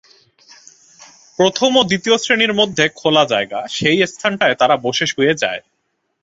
[1.39, 5.61] প্রথম ও দ্বিতীয় শ্রেণীর মধ্যে খোলা জায়গা, সেই স্থানটায় তারা বসে শুয়ে যায়।